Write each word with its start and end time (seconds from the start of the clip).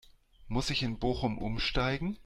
Muss 0.47 0.71
ich 0.71 0.81
in 0.81 0.97
Bochum 0.97 1.37
Umsteigen? 1.37 2.17